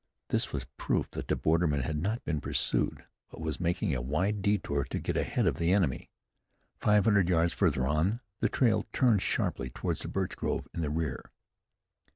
This 0.29 0.51
was 0.51 0.65
proof 0.77 1.11
that 1.11 1.27
the 1.27 1.35
borderman 1.35 1.81
had 1.81 2.01
not 2.01 2.25
been 2.25 2.41
pursued, 2.41 3.03
but 3.29 3.39
was 3.39 3.59
making 3.59 3.93
a 3.93 4.01
wide 4.01 4.41
detour 4.41 4.83
to 4.85 4.97
get 4.97 5.15
ahead 5.15 5.45
of 5.45 5.59
the 5.59 5.71
enemy. 5.71 6.09
Five 6.79 7.03
hundred 7.03 7.29
yards 7.29 7.53
farther 7.53 7.85
on 7.85 8.19
the 8.39 8.49
trail 8.49 8.87
turned 8.93 9.21
sharply 9.21 9.69
toward 9.69 9.97
the 9.97 10.07
birch 10.07 10.35
grove 10.35 10.67
in 10.73 10.81
the 10.81 10.89
rear. 10.89 11.29